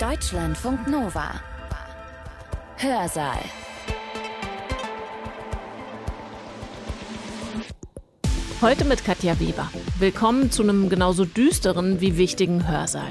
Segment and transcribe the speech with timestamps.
[0.00, 1.40] Deutschlandfunk Nova.
[2.76, 3.38] Hörsaal.
[8.60, 9.70] Heute mit Katja Weber.
[9.98, 13.10] Willkommen zu einem genauso düsteren wie wichtigen Hörsaal.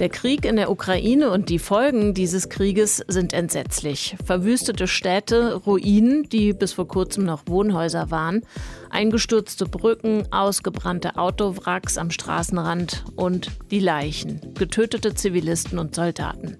[0.00, 4.16] Der Krieg in der Ukraine und die Folgen dieses Krieges sind entsetzlich.
[4.24, 8.40] Verwüstete Städte, Ruinen, die bis vor kurzem noch Wohnhäuser waren,
[8.88, 16.56] eingestürzte Brücken, ausgebrannte Autowracks am Straßenrand und die Leichen, getötete Zivilisten und Soldaten.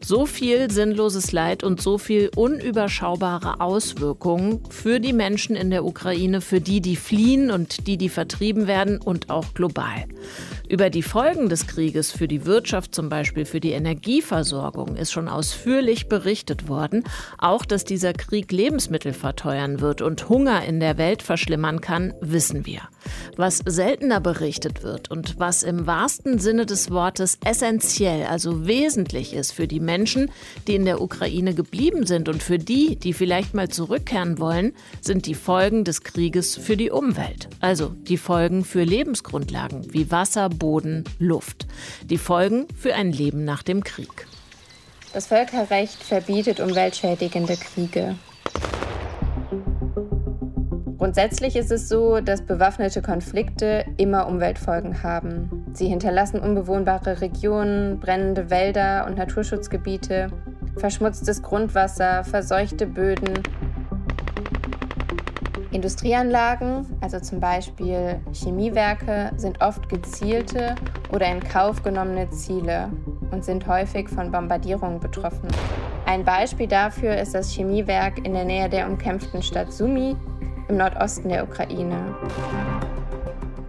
[0.00, 6.40] So viel sinnloses Leid und so viel unüberschaubare Auswirkungen für die Menschen in der Ukraine,
[6.40, 10.04] für die, die fliehen und die, die vertrieben werden und auch global.
[10.68, 15.28] Über die Folgen des Krieges für die Wirtschaft, zum Beispiel für die Energieversorgung, ist schon
[15.28, 17.04] ausführlich berichtet worden.
[17.38, 22.66] Auch, dass dieser Krieg Lebensmittel verteuern wird und Hunger in der Welt verschlimmern kann, wissen
[22.66, 22.82] wir.
[23.36, 29.52] Was seltener berichtet wird und was im wahrsten Sinne des Wortes essentiell, also wesentlich ist
[29.52, 30.30] für die Menschen,
[30.66, 35.26] die in der Ukraine geblieben sind und für die, die vielleicht mal zurückkehren wollen, sind
[35.26, 37.48] die Folgen des Krieges für die Umwelt.
[37.60, 41.66] Also die Folgen für Lebensgrundlagen wie Wasser, Boden, Luft.
[42.04, 44.26] Die Folgen für ein Leben nach dem Krieg.
[45.12, 48.16] Das Völkerrecht verbietet umweltschädigende Kriege.
[51.06, 55.64] Grundsätzlich ist es so, dass bewaffnete Konflikte immer Umweltfolgen haben.
[55.72, 60.32] Sie hinterlassen unbewohnbare Regionen, brennende Wälder und Naturschutzgebiete,
[60.76, 63.40] verschmutztes Grundwasser, verseuchte Böden
[65.70, 70.74] Industrieanlagen, also zum Beispiel Chemiewerke, sind oft gezielte
[71.12, 72.90] oder in Kauf genommene Ziele
[73.30, 75.50] und sind häufig von Bombardierungen betroffen.
[76.04, 80.16] Ein Beispiel dafür ist das Chemiewerk in der Nähe der umkämpften Stadt Sumy
[80.68, 82.14] im Nordosten der Ukraine.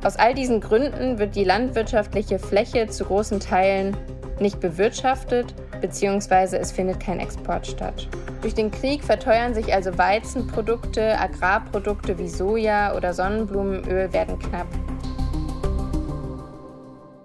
[0.04, 3.98] Aus all diesen Gründen wird die landwirtschaftliche Fläche zu großen Teilen
[4.40, 6.58] nicht bewirtschaftet bzw.
[6.58, 8.08] es findet kein Export statt.
[8.42, 14.68] Durch den Krieg verteuern sich also Weizenprodukte, Agrarprodukte wie Soja oder Sonnenblumenöl werden knapp.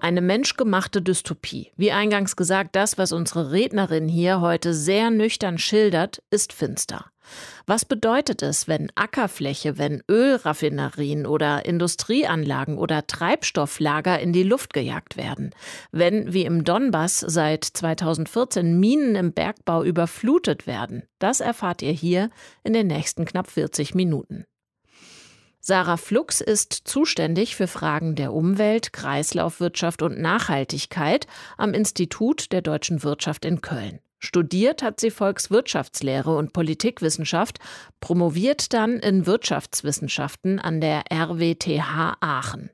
[0.00, 1.70] Eine menschgemachte Dystopie.
[1.76, 7.11] Wie eingangs gesagt, das, was unsere Rednerin hier heute sehr nüchtern schildert, ist finster.
[7.66, 15.16] Was bedeutet es, wenn Ackerfläche, wenn Ölraffinerien oder Industrieanlagen oder Treibstofflager in die Luft gejagt
[15.16, 15.54] werden?
[15.90, 21.04] Wenn, wie im Donbass seit 2014, Minen im Bergbau überflutet werden?
[21.18, 22.30] Das erfahrt ihr hier
[22.64, 24.44] in den nächsten knapp 40 Minuten.
[25.64, 33.04] Sarah Flux ist zuständig für Fragen der Umwelt, Kreislaufwirtschaft und Nachhaltigkeit am Institut der deutschen
[33.04, 34.00] Wirtschaft in Köln.
[34.24, 37.58] Studiert hat sie Volkswirtschaftslehre und Politikwissenschaft,
[38.00, 42.70] promoviert dann in Wirtschaftswissenschaften an der RWTH Aachen.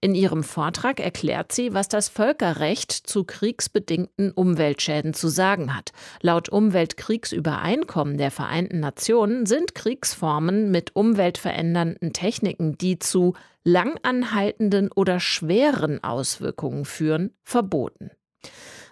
[0.00, 5.90] In ihrem Vortrag erklärt sie, was das Völkerrecht zu kriegsbedingten Umweltschäden zu sagen hat.
[6.22, 13.34] Laut Umweltkriegsübereinkommen der Vereinten Nationen sind Kriegsformen mit umweltverändernden Techniken, die zu
[13.64, 18.12] langanhaltenden oder schweren Auswirkungen führen, verboten.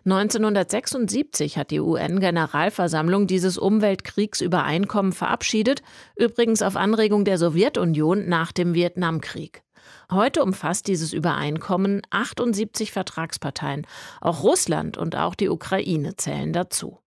[0.07, 5.83] 1976 hat die UN-Generalversammlung dieses Umweltkriegsübereinkommen verabschiedet,
[6.15, 9.65] übrigens auf Anregung der Sowjetunion nach dem Vietnamkrieg.
[10.09, 13.85] Heute umfasst dieses Übereinkommen 78 Vertragsparteien.
[14.21, 17.01] Auch Russland und auch die Ukraine zählen dazu.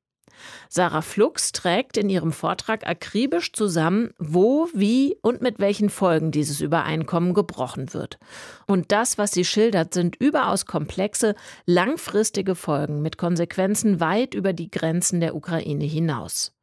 [0.69, 6.61] Sarah Flux trägt in ihrem Vortrag akribisch zusammen, wo, wie und mit welchen Folgen dieses
[6.61, 8.19] Übereinkommen gebrochen wird.
[8.67, 11.35] Und das, was sie schildert, sind überaus komplexe,
[11.65, 16.53] langfristige Folgen mit Konsequenzen weit über die Grenzen der Ukraine hinaus.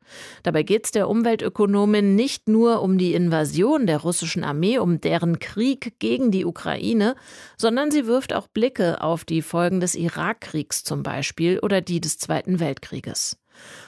[0.42, 5.38] Dabei geht es der Umweltökonomin nicht nur um die Invasion der russischen Armee, um deren
[5.38, 7.16] Krieg gegen die Ukraine,
[7.56, 12.19] sondern sie wirft auch Blicke auf die Folgen des Irakkriegs zum Beispiel oder die des
[12.19, 13.36] Zweiten Weltkrieges.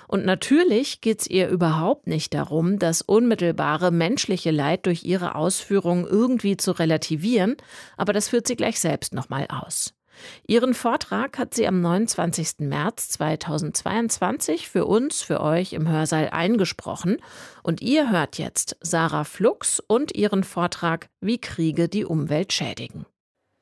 [0.06, 6.06] Und natürlich geht es ihr überhaupt nicht darum, das unmittelbare menschliche Leid durch ihre Ausführungen
[6.06, 7.56] irgendwie zu relativieren,
[7.96, 9.94] aber das führt sie gleich selbst nochmal aus.
[10.46, 12.60] Ihren Vortrag hat sie am 29.
[12.60, 17.18] März 2022 für uns, für euch im Hörsaal eingesprochen
[17.62, 23.06] und ihr hört jetzt Sarah Flux und ihren Vortrag Wie Kriege die Umwelt schädigen.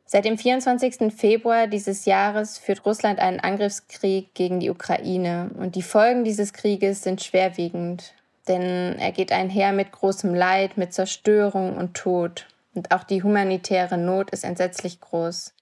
[0.08, 1.12] Seit dem 24.
[1.12, 7.03] Februar dieses Jahres führt Russland einen Angriffskrieg gegen die Ukraine und die Folgen dieses Krieges
[7.03, 8.14] sind schwerwiegend,
[8.47, 13.99] denn er geht einher mit großem Leid, mit Zerstörung und Tod und auch die humanitäre
[13.99, 15.53] Not ist entsetzlich groß.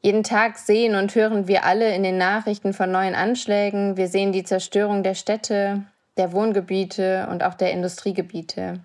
[0.00, 4.32] Jeden Tag sehen und hören wir alle in den Nachrichten von neuen Anschlägen, wir sehen
[4.32, 5.82] die Zerstörung der Städte,
[6.16, 8.80] der Wohngebiete und auch der Industriegebiete.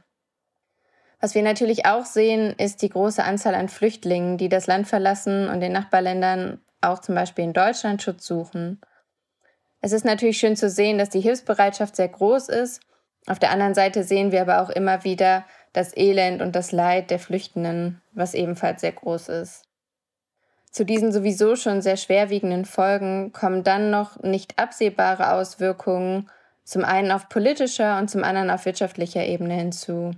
[1.21, 5.49] Was wir natürlich auch sehen, ist die große Anzahl an Flüchtlingen, die das Land verlassen
[5.49, 8.79] und in Nachbarländern, auch zum Beispiel in Deutschland, Schutz suchen.
[9.81, 12.81] Es ist natürlich schön zu sehen, dass die Hilfsbereitschaft sehr groß ist.
[13.27, 17.11] Auf der anderen Seite sehen wir aber auch immer wieder das Elend und das Leid
[17.11, 19.63] der Flüchtenden, was ebenfalls sehr groß ist.
[20.71, 26.29] Zu diesen sowieso schon sehr schwerwiegenden Folgen kommen dann noch nicht absehbare Auswirkungen,
[26.63, 30.11] zum einen auf politischer und zum anderen auf wirtschaftlicher Ebene hinzu.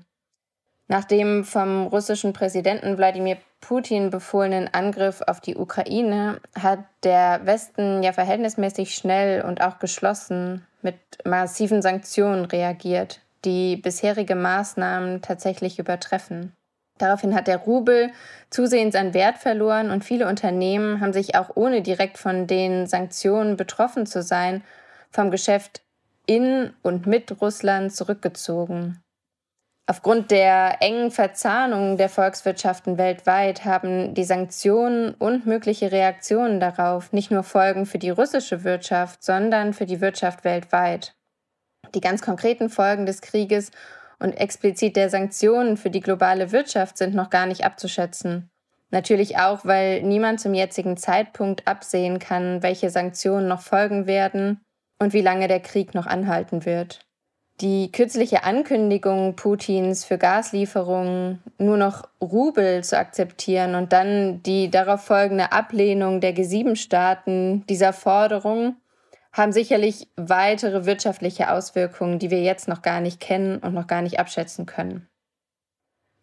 [0.91, 8.03] Nach dem vom russischen Präsidenten Wladimir Putin befohlenen Angriff auf die Ukraine hat der Westen
[8.03, 16.51] ja verhältnismäßig schnell und auch geschlossen mit massiven Sanktionen reagiert, die bisherige Maßnahmen tatsächlich übertreffen.
[16.97, 18.11] Daraufhin hat der Rubel
[18.49, 23.55] zusehends an Wert verloren und viele Unternehmen haben sich auch ohne direkt von den Sanktionen
[23.55, 24.61] betroffen zu sein
[25.09, 25.83] vom Geschäft
[26.25, 29.01] in und mit Russland zurückgezogen.
[29.91, 37.29] Aufgrund der engen Verzahnung der Volkswirtschaften weltweit haben die Sanktionen und mögliche Reaktionen darauf nicht
[37.29, 41.13] nur Folgen für die russische Wirtschaft, sondern für die Wirtschaft weltweit.
[41.93, 43.71] Die ganz konkreten Folgen des Krieges
[44.17, 48.49] und explizit der Sanktionen für die globale Wirtschaft sind noch gar nicht abzuschätzen.
[48.91, 54.61] Natürlich auch, weil niemand zum jetzigen Zeitpunkt absehen kann, welche Sanktionen noch folgen werden
[54.99, 57.01] und wie lange der Krieg noch anhalten wird.
[57.61, 65.01] Die kürzliche Ankündigung Putins für Gaslieferungen nur noch Rubel zu akzeptieren und dann die darauf
[65.01, 68.77] folgende Ablehnung der G7-Staaten dieser Forderung
[69.31, 74.01] haben sicherlich weitere wirtschaftliche Auswirkungen, die wir jetzt noch gar nicht kennen und noch gar
[74.01, 75.07] nicht abschätzen können.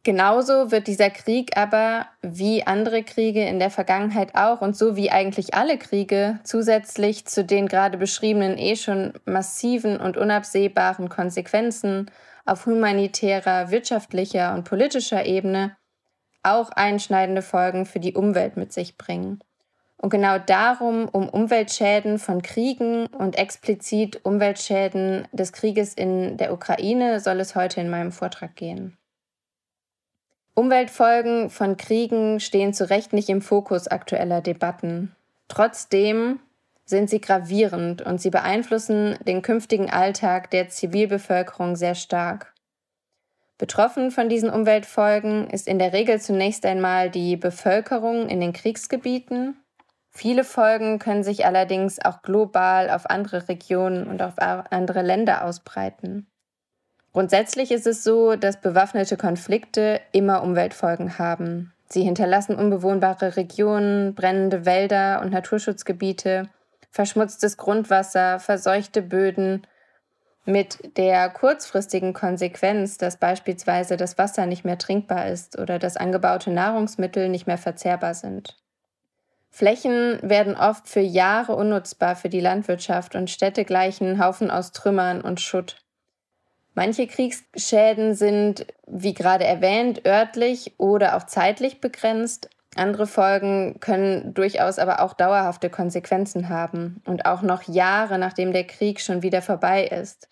[0.09, 5.11] Genauso wird dieser Krieg aber, wie andere Kriege in der Vergangenheit auch und so wie
[5.11, 12.11] eigentlich alle Kriege, zusätzlich zu den gerade beschriebenen eh schon massiven und unabsehbaren Konsequenzen
[12.47, 15.77] auf humanitärer, wirtschaftlicher und politischer Ebene
[16.43, 19.41] auch einschneidende Folgen für die Umwelt mit sich bringen.
[19.99, 27.21] Und genau darum, um Umweltschäden von Kriegen und explizit Umweltschäden des Krieges in der Ukraine,
[27.21, 28.97] soll es heute in meinem Vortrag gehen.
[30.59, 35.15] Umweltfolgen von Kriegen stehen zu Recht nicht im Fokus aktueller Debatten.
[35.47, 36.41] Trotzdem
[36.85, 42.55] sind sie gravierend und sie beeinflussen den künftigen Alltag der Zivilbevölkerung sehr stark.
[43.57, 49.57] Betroffen von diesen Umweltfolgen ist in der Regel zunächst einmal die Bevölkerung in den Kriegsgebieten.
[50.11, 56.27] Viele Folgen können sich allerdings auch global auf andere Regionen und auf andere Länder ausbreiten.
[57.13, 61.73] Grundsätzlich ist es so, dass bewaffnete Konflikte immer Umweltfolgen haben.
[61.89, 66.49] Sie hinterlassen unbewohnbare Regionen, brennende Wälder und Naturschutzgebiete,
[66.91, 69.67] verschmutztes Grundwasser, verseuchte Böden,
[70.49, 76.51] mit der kurzfristigen Konsequenz, dass beispielsweise das Wasser nicht mehr trinkbar ist oder dass angebaute
[76.51, 78.57] Nahrungsmittel nicht mehr verzehrbar sind.
[79.51, 85.21] Flächen werden oft für Jahre unnutzbar für die Landwirtschaft und Städte gleichen Haufen aus Trümmern
[85.21, 85.85] und Schutt.
[86.75, 92.51] Manche Kriegsschäden sind, wie gerade erwähnt, örtlich oder auch zeitlich begrenzt.
[92.77, 98.65] Andere Folgen können durchaus aber auch dauerhafte Konsequenzen haben und auch noch Jahre nachdem der
[98.65, 100.29] Krieg schon wieder vorbei ist.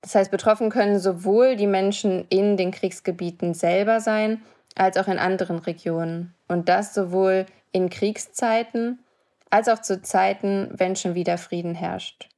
[0.00, 4.42] Das heißt, betroffen können sowohl die Menschen in den Kriegsgebieten selber sein,
[4.74, 6.34] als auch in anderen Regionen.
[6.48, 8.98] Und das sowohl in Kriegszeiten
[9.50, 12.28] als auch zu Zeiten, wenn schon wieder Frieden herrscht.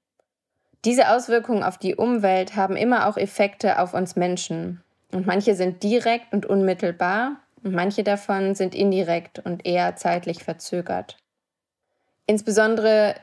[0.85, 4.83] Diese Auswirkungen auf die Umwelt haben immer auch Effekte auf uns Menschen.
[5.13, 11.17] Und manche sind direkt und unmittelbar und manche davon sind indirekt und eher zeitlich verzögert.
[12.27, 13.15] Insbesondere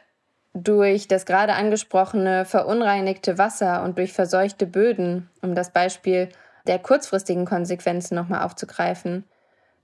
[0.53, 6.30] durch das gerade angesprochene verunreinigte Wasser und durch verseuchte Böden, um das Beispiel
[6.68, 9.24] der kurzfristigen Konsequenzen nochmal aufzugreifen,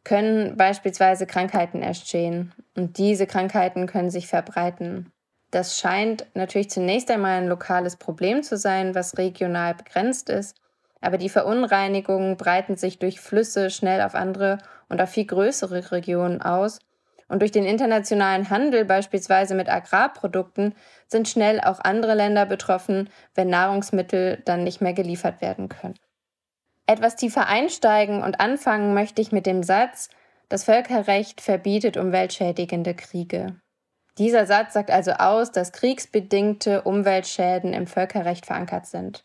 [0.03, 5.11] können beispielsweise Krankheiten entstehen und diese Krankheiten können sich verbreiten.
[5.57, 10.55] Das scheint natürlich zunächst einmal ein lokales Problem zu sein, was regional begrenzt ist,
[11.01, 16.43] aber die Verunreinigungen breiten sich durch Flüsse schnell auf andere und auf viel größere Regionen
[16.43, 16.77] aus.
[17.27, 20.75] Und durch den internationalen Handel, beispielsweise mit Agrarprodukten,
[21.07, 25.97] sind schnell auch andere Länder betroffen, wenn Nahrungsmittel dann nicht mehr geliefert werden können.
[26.85, 30.09] Etwas tiefer einsteigen und anfangen möchte ich mit dem Satz,
[30.49, 33.55] das Völkerrecht verbietet umweltschädigende Kriege.
[34.17, 39.23] Dieser Satz sagt also aus, dass kriegsbedingte Umweltschäden im Völkerrecht verankert sind.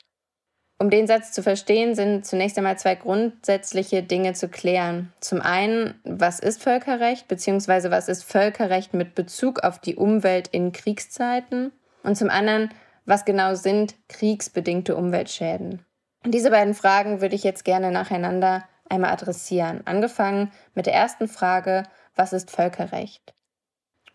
[0.79, 5.13] Um den Satz zu verstehen, sind zunächst einmal zwei grundsätzliche Dinge zu klären.
[5.21, 10.73] Zum einen, was ist Völkerrecht, beziehungsweise was ist Völkerrecht mit Bezug auf die Umwelt in
[10.73, 11.71] Kriegszeiten?
[12.03, 12.71] Und zum anderen,
[13.07, 15.85] was genau sind kriegsbedingte Umweltschäden?
[16.27, 19.83] Diese beiden Fragen würde ich jetzt gerne nacheinander einmal adressieren.
[19.85, 21.85] Angefangen mit der ersten Frage,
[22.17, 23.35] was ist Völkerrecht?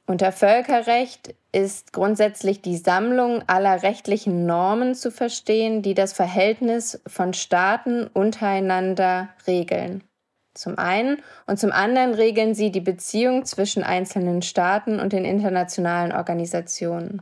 [0.09, 7.33] Unter Völkerrecht ist grundsätzlich die Sammlung aller rechtlichen Normen zu verstehen, die das Verhältnis von
[7.33, 10.05] Staaten untereinander regeln.
[10.53, 16.13] Zum einen und zum anderen regeln sie die Beziehung zwischen einzelnen Staaten und den internationalen
[16.13, 17.21] Organisationen.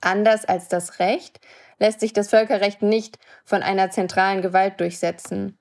[0.00, 1.40] Anders als das Recht
[1.80, 5.58] lässt sich das Völkerrecht nicht von einer zentralen Gewalt durchsetzen.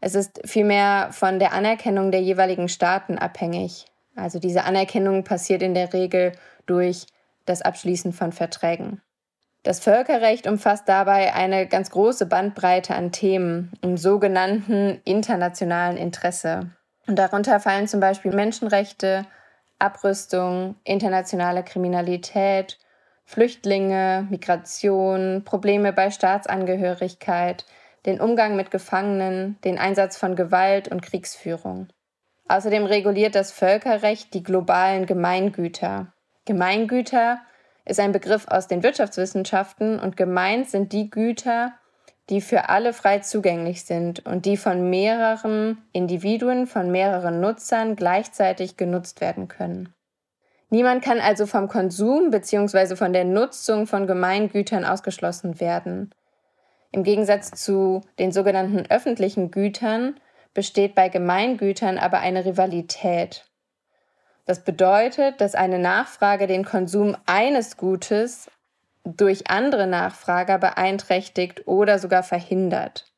[0.00, 3.86] Es ist vielmehr von der Anerkennung der jeweiligen Staaten abhängig.
[4.18, 6.32] Also diese Anerkennung passiert in der Regel
[6.66, 7.06] durch
[7.46, 9.00] das Abschließen von Verträgen.
[9.62, 16.70] Das Völkerrecht umfasst dabei eine ganz große Bandbreite an Themen im sogenannten internationalen Interesse.
[17.06, 19.26] Und darunter fallen zum Beispiel Menschenrechte,
[19.78, 22.78] Abrüstung, internationale Kriminalität,
[23.24, 27.66] Flüchtlinge, Migration, Probleme bei Staatsangehörigkeit,
[28.06, 31.88] den Umgang mit Gefangenen, den Einsatz von Gewalt und Kriegsführung.
[32.48, 36.12] Außerdem reguliert das Völkerrecht die globalen Gemeingüter.
[36.46, 37.38] Gemeingüter
[37.84, 41.72] ist ein Begriff aus den Wirtschaftswissenschaften und gemeint sind die Güter,
[42.30, 48.76] die für alle frei zugänglich sind und die von mehreren Individuen, von mehreren Nutzern gleichzeitig
[48.76, 49.94] genutzt werden können.
[50.70, 52.96] Niemand kann also vom Konsum bzw.
[52.96, 56.14] von der Nutzung von Gemeingütern ausgeschlossen werden.
[56.92, 60.20] Im Gegensatz zu den sogenannten öffentlichen Gütern
[60.54, 63.48] besteht bei Gemeingütern aber eine Rivalität.
[64.44, 68.50] Das bedeutet, dass eine Nachfrage den Konsum eines Gutes
[69.04, 73.12] durch andere Nachfrager beeinträchtigt oder sogar verhindert.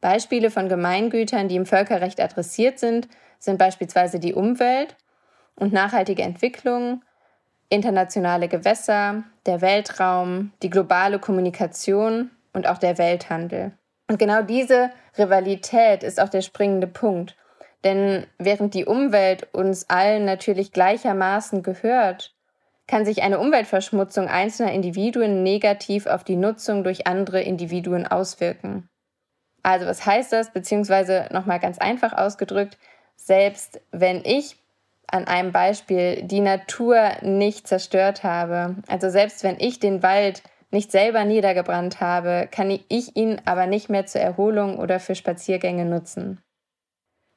[0.00, 3.08] Beispiele von Gemeingütern, die im Völkerrecht adressiert sind,
[3.38, 4.96] sind beispielsweise die Umwelt
[5.56, 7.02] und nachhaltige Entwicklung,
[7.68, 13.72] internationale Gewässer, der Weltraum, die globale Kommunikation und auch der Welthandel.
[14.08, 17.36] Und genau diese Rivalität ist auch der springende Punkt.
[17.84, 22.34] Denn während die Umwelt uns allen natürlich gleichermaßen gehört,
[22.86, 28.88] kann sich eine Umweltverschmutzung einzelner Individuen negativ auf die Nutzung durch andere Individuen auswirken.
[29.62, 30.52] Also was heißt das?
[30.52, 32.76] Beziehungsweise nochmal ganz einfach ausgedrückt,
[33.16, 34.56] selbst wenn ich
[35.06, 40.42] an einem Beispiel die Natur nicht zerstört habe, also selbst wenn ich den Wald
[40.74, 45.84] nicht selber niedergebrannt habe, kann ich ihn aber nicht mehr zur Erholung oder für Spaziergänge
[45.84, 46.42] nutzen.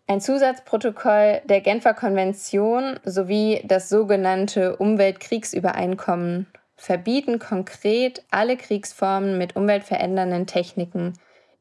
[0.07, 10.47] Ein Zusatzprotokoll der Genfer Konvention sowie das sogenannte Umweltkriegsübereinkommen verbieten konkret alle Kriegsformen mit umweltverändernden
[10.47, 11.13] Techniken,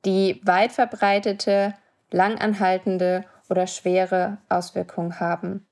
[0.05, 1.75] die weit verbreitete,
[2.11, 5.67] langanhaltende oder schwere Auswirkungen haben,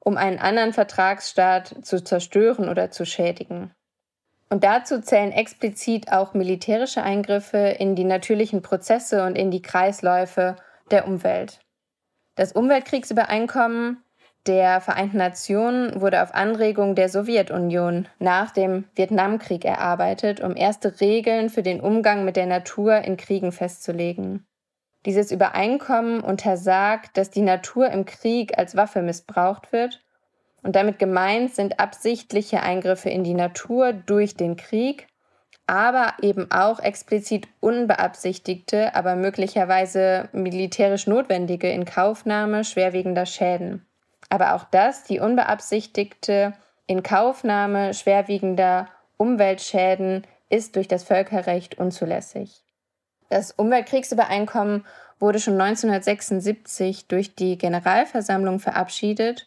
[0.00, 3.72] um einen anderen Vertragsstaat zu zerstören oder zu schädigen.
[4.50, 10.56] Und dazu zählen explizit auch militärische Eingriffe in die natürlichen Prozesse und in die Kreisläufe
[10.90, 11.60] der Umwelt.
[12.36, 14.04] Das Umweltkriegsübereinkommen
[14.46, 21.48] der Vereinten Nationen wurde auf Anregung der Sowjetunion nach dem Vietnamkrieg erarbeitet, um erste Regeln
[21.48, 24.46] für den Umgang mit der Natur in Kriegen festzulegen.
[25.06, 30.03] Dieses Übereinkommen untersagt, dass die Natur im Krieg als Waffe missbraucht wird
[30.64, 35.06] und damit gemeint sind absichtliche Eingriffe in die Natur durch den Krieg,
[35.66, 43.86] aber eben auch explizit unbeabsichtigte, aber möglicherweise militärisch notwendige Inkaufnahme schwerwiegender Schäden.
[44.30, 46.54] Aber auch das, die unbeabsichtigte
[46.86, 52.62] Inkaufnahme schwerwiegender Umweltschäden, ist durch das Völkerrecht unzulässig.
[53.28, 54.86] Das Umweltkriegsübereinkommen
[55.18, 59.46] wurde schon 1976 durch die Generalversammlung verabschiedet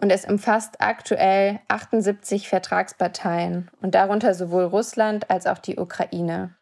[0.00, 6.54] und es umfasst aktuell 78 Vertragsparteien und darunter sowohl Russland als auch die Ukraine.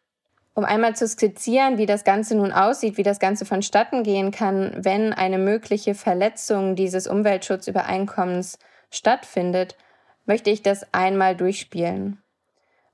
[0.53, 4.73] Um einmal zu skizzieren, wie das Ganze nun aussieht, wie das Ganze vonstatten gehen kann,
[4.77, 8.57] wenn eine mögliche Verletzung dieses Umweltschutzübereinkommens
[8.89, 9.77] stattfindet,
[10.25, 12.23] möchte ich das einmal durchspielen.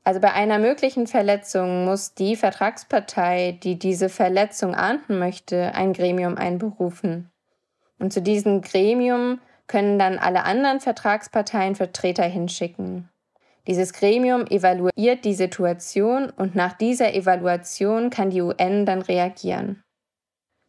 [0.04, 6.38] Also bei einer möglichen Verletzung muss die Vertragspartei, die diese Verletzung ahnden möchte, ein Gremium
[6.38, 7.32] einberufen.
[7.98, 9.40] Und zu diesem Gremium
[9.74, 13.10] können dann alle anderen Vertragsparteien Vertreter hinschicken.
[13.66, 19.82] Dieses Gremium evaluiert die Situation und nach dieser Evaluation kann die UN dann reagieren.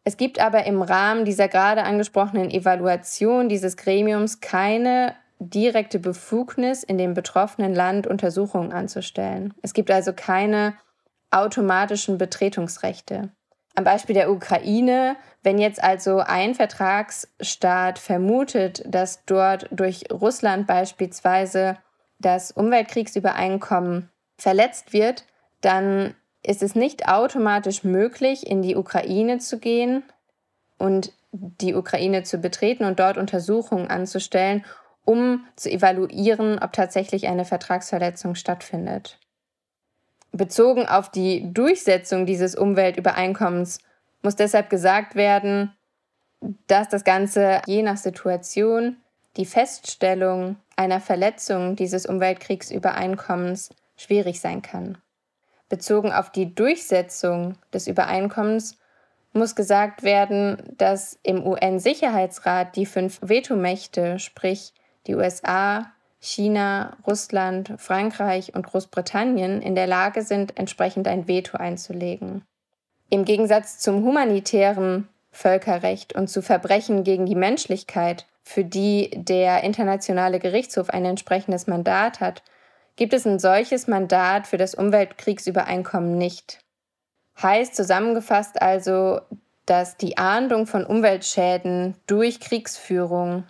[0.05, 6.97] Es gibt aber im Rahmen dieser gerade angesprochenen Evaluation dieses Gremiums keine direkte Befugnis, in
[6.97, 9.53] dem betroffenen Land Untersuchungen anzustellen.
[9.61, 10.73] Es gibt also keine
[11.29, 13.29] automatischen Betretungsrechte.
[13.75, 21.77] Am Beispiel der Ukraine, wenn jetzt also ein Vertragsstaat vermutet, dass dort durch Russland beispielsweise
[22.19, 25.25] das Umweltkriegsübereinkommen verletzt wird,
[25.61, 30.03] dann ist es nicht automatisch möglich, in die Ukraine zu gehen
[30.77, 34.63] und die Ukraine zu betreten und dort Untersuchungen anzustellen,
[35.03, 39.19] um zu evaluieren, ob tatsächlich eine Vertragsverletzung stattfindet.
[40.37, 43.79] Bezogen auf die Durchsetzung dieses Umweltübereinkommens
[44.21, 45.73] muss deshalb gesagt werden,
[46.67, 48.97] dass das Ganze je nach Situation
[49.37, 54.97] die Feststellung einer Verletzung dieses Umweltkriegsübereinkommens schwierig sein kann.
[55.69, 58.77] Bezogen auf die Durchsetzung des Übereinkommens
[59.33, 64.73] muss gesagt werden, dass im UN-Sicherheitsrat die fünf Vetomächte, sprich
[65.07, 65.91] die USA,
[66.25, 72.43] China, Russland, Frankreich und Großbritannien, in der Lage sind, entsprechend ein Veto einzulegen.
[73.09, 80.39] Im Gegensatz zum humanitären Völkerrecht und zu Verbrechen gegen die Menschlichkeit, für die der Internationale
[80.39, 82.41] Gerichtshof ein entsprechendes Mandat hat,
[82.95, 86.59] gibt es ein solches Mandat für das Umweltkriegsübereinkommen nicht.
[87.41, 89.19] Heißt zusammengefasst also,
[89.65, 93.43] dass die Ahndung von Umweltschäden durch Kriegsführung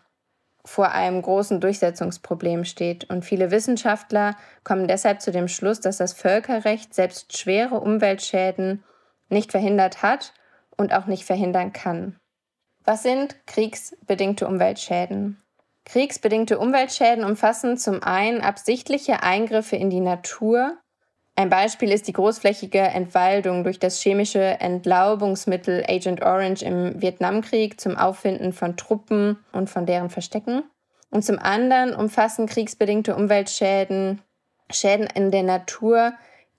[0.65, 3.09] vor einem großen Durchsetzungsproblem steht.
[3.09, 8.83] Und viele Wissenschaftler kommen deshalb zu dem Schluss, dass das Völkerrecht selbst schwere Umweltschäden
[9.29, 10.33] nicht verhindert hat
[10.77, 12.17] und auch nicht verhindern kann.
[12.83, 15.41] Was sind kriegsbedingte Umweltschäden?
[15.85, 20.77] Kriegsbedingte Umweltschäden umfassen zum einen absichtliche Eingriffe in die Natur.
[21.37, 27.97] Ein Beispiel ist die großflächige Entwaldung durch das chemische Entlaubungsmittel Agent Orange im Vietnamkrieg zum
[27.97, 30.63] Auffinden von Truppen und von deren Verstecken.
[31.09, 34.21] Und zum anderen umfassen kriegsbedingte Umweltschäden
[34.71, 36.13] Schäden in der Natur,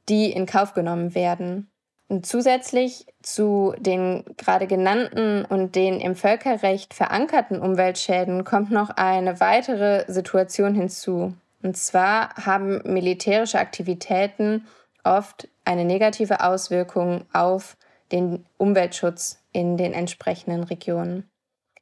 [0.09, 1.69] die in Kauf genommen werden.
[2.09, 9.41] Und zusätzlich zu den gerade genannten und den im Völkerrecht verankerten Umweltschäden kommt noch eine
[9.41, 11.35] weitere Situation hinzu.
[11.67, 14.69] Und zwar haben militärische Aktivitäten
[15.03, 17.77] oft eine negative Auswirkung auf
[18.13, 21.29] den Umweltschutz in den entsprechenden Regionen.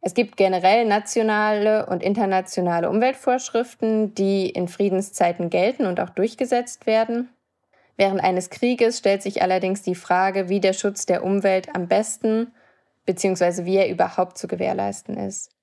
[0.01, 7.29] Es gibt generell nationale und internationale Umweltvorschriften, die in Friedenszeiten gelten und auch durchgesetzt werden.
[7.99, 12.55] Während eines Krieges stellt sich allerdings die Frage, wie der Schutz der Umwelt am besten
[13.05, 13.67] bzw.
[13.67, 15.54] wie er überhaupt zu gewährleisten ist.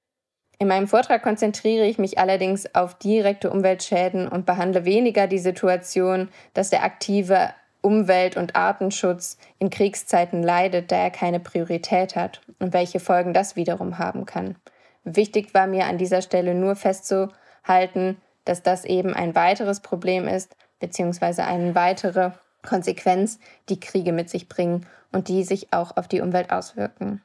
[0.62, 6.30] In meinem Vortrag konzentriere ich mich allerdings auf direkte Umweltschäden und behandle weniger die Situation,
[6.54, 7.50] dass der aktive
[7.82, 13.56] Umwelt- und Artenschutz in Kriegszeiten leidet, da er keine Priorität hat und welche Folgen das
[13.56, 14.56] wiederum haben kann.
[15.04, 20.56] Wichtig war mir an dieser Stelle nur festzuhalten, dass das eben ein weiteres Problem ist,
[20.80, 26.21] beziehungsweise eine weitere Konsequenz, die Kriege mit sich bringen und die sich auch auf die
[26.21, 27.24] Umwelt auswirken.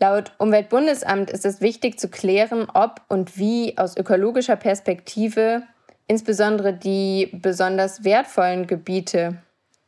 [0.00, 5.62] Laut Umweltbundesamt ist es wichtig zu klären, ob und wie aus ökologischer Perspektive
[6.06, 9.42] insbesondere die besonders wertvollen Gebiete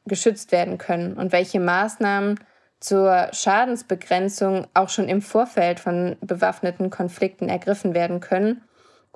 [0.07, 2.38] geschützt werden können und welche Maßnahmen
[2.81, 8.62] zur Schadensbegrenzung auch schon im Vorfeld von bewaffneten Konflikten ergriffen werden können,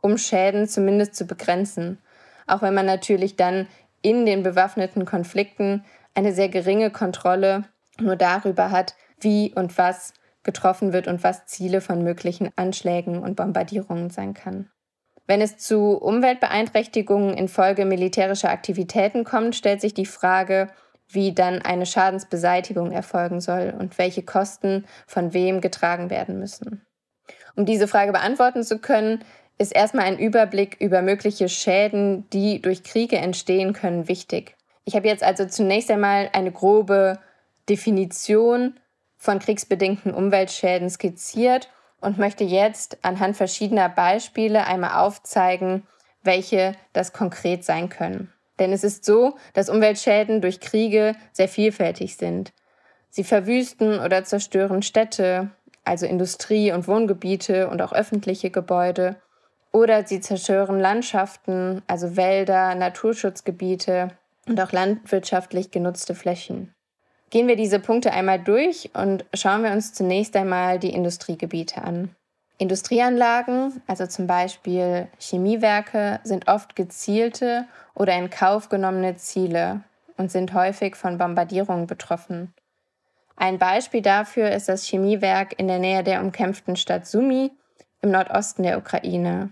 [0.01, 1.99] um Schäden zumindest zu begrenzen.
[2.47, 3.67] Auch wenn man natürlich dann
[4.03, 7.65] in den bewaffneten Konflikten eine sehr geringe Kontrolle
[7.99, 10.13] nur darüber hat, wie und was
[10.45, 14.71] getroffen wird und was Ziele von möglichen Anschlägen und Bombardierungen sein kann.
[15.27, 20.69] Wenn es zu Umweltbeeinträchtigungen infolge militärischer Aktivitäten kommt, stellt sich die Frage,
[21.09, 26.85] wie dann eine Schadensbeseitigung erfolgen soll und welche Kosten von wem getragen werden müssen.
[27.57, 29.25] Um diese Frage beantworten zu können,
[29.57, 34.57] ist erstmal ein Überblick über mögliche Schäden, die durch Kriege entstehen können, wichtig.
[34.85, 37.19] Ich habe jetzt also zunächst einmal eine grobe
[37.69, 38.75] Definition
[39.25, 45.87] von kriegsbedingten Umweltschäden skizziert und möchte jetzt anhand verschiedener Beispiele einmal aufzeigen,
[46.23, 48.31] welche das konkret sein können.
[48.59, 52.53] Denn es ist so, dass Umweltschäden durch Kriege sehr vielfältig sind.
[53.09, 55.51] Sie verwüsten oder zerstören Städte,
[55.85, 59.17] also Industrie- und Wohngebiete und auch öffentliche Gebäude
[59.73, 64.09] oder sie zerstören Landschaften, also Wälder, Naturschutzgebiete
[64.47, 66.74] und auch landwirtschaftlich genutzte Flächen.
[67.31, 72.15] Gehen wir diese Punkte einmal durch und schauen wir uns zunächst einmal die Industriegebiete an.
[72.59, 79.81] Industrieanlagen, also zum Beispiel Chemiewerke, sind oft gezielte oder in Kauf genommene Ziele
[80.17, 82.55] und sind häufig von Bombardierungen betroffen.
[83.37, 87.51] Ein Beispiel dafür ist das Chemiewerk in der Nähe der umkämpften Stadt Sumi
[88.01, 89.51] im Nordosten der Ukraine.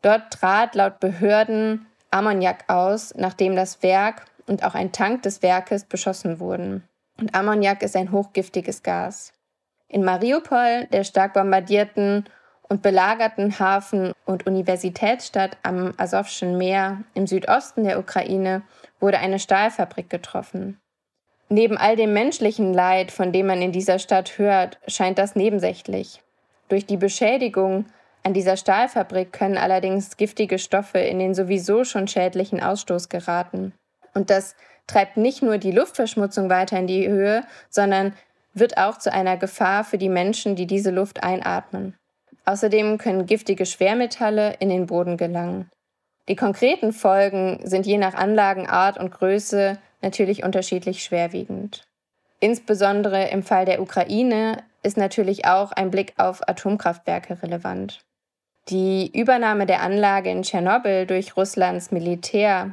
[0.00, 5.84] Dort trat laut Behörden Ammoniak aus, nachdem das Werk und auch ein Tank des Werkes
[5.84, 6.82] beschossen wurden.
[7.20, 9.34] Und Ammoniak ist ein hochgiftiges Gas.
[9.88, 12.24] In Mariupol, der stark bombardierten
[12.62, 18.62] und belagerten Hafen- und Universitätsstadt am Asowschen Meer im Südosten der Ukraine,
[19.00, 20.80] wurde eine Stahlfabrik getroffen.
[21.48, 26.22] Neben all dem menschlichen Leid, von dem man in dieser Stadt hört, scheint das nebensächlich.
[26.68, 27.86] Durch die Beschädigung
[28.22, 33.72] An dieser Stahlfabrik können allerdings giftige Stoffe in den sowieso schon schädlichen Ausstoß geraten.
[34.12, 34.54] Und das
[34.90, 38.12] treibt nicht nur die Luftverschmutzung weiter in die Höhe, sondern
[38.52, 41.94] wird auch zu einer Gefahr für die Menschen, die diese Luft einatmen.
[42.44, 45.70] Außerdem können giftige Schwermetalle in den Boden gelangen.
[46.28, 51.84] Die konkreten Folgen sind je nach Anlagenart und Größe natürlich unterschiedlich schwerwiegend.
[52.40, 58.00] Insbesondere im Fall der Ukraine ist natürlich auch ein Blick auf Atomkraftwerke relevant.
[58.68, 62.70] Die Übernahme der Anlage in Tschernobyl durch Russlands Militär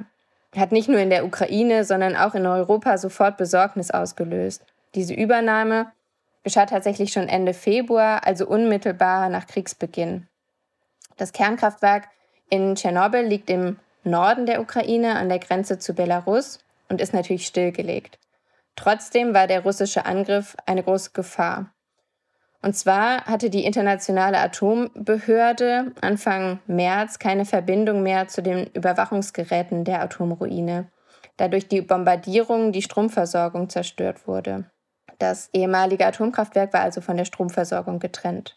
[0.60, 4.64] hat nicht nur in der Ukraine, sondern auch in Europa sofort Besorgnis ausgelöst.
[4.96, 5.92] Diese Übernahme
[6.44, 10.28] geschah tatsächlich schon Ende Februar, also unmittelbar nach Kriegsbeginn.
[11.18, 12.08] Das Kernkraftwerk
[12.50, 17.46] in Tschernobyl liegt im Norden der Ukraine an der Grenze zu Belarus und ist natürlich
[17.46, 18.18] stillgelegt.
[18.76, 21.72] Trotzdem war der russische Angriff eine große Gefahr.
[22.62, 30.02] Und zwar hatte die internationale Atombehörde Anfang März keine Verbindung mehr zu den Überwachungsgeräten der
[30.02, 30.90] Atomruine,
[31.38, 34.66] da durch die Bombardierung die Stromversorgung zerstört wurde.
[35.20, 38.56] Das ehemalige Atomkraftwerk war also von der Stromversorgung getrennt.